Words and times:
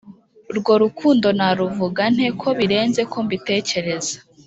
Rwo 0.57 0.73
rukundo 0.83 1.27
naruvuga 1.37 2.03
nte 2.13 2.27
ko 2.39 2.47
birenze 2.59 3.01
ko 3.11 3.17
mbitekereza 3.25 4.15